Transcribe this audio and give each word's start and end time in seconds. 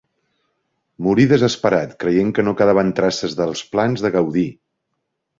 Morí 1.07 1.25
desesperat, 1.33 1.91
creient 2.03 2.31
que 2.37 2.45
no 2.47 2.53
quedaven 2.61 2.89
traces 3.01 3.35
dels 3.41 3.61
plans 3.75 4.05
de 4.07 4.11
Gaudí. 4.17 4.47